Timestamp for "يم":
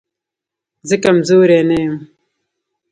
1.83-1.95